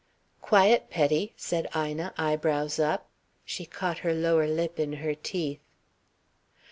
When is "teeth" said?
5.13-5.61